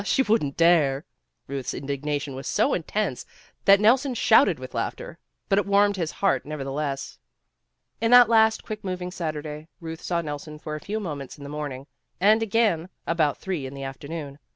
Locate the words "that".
3.65-3.79, 8.09-8.27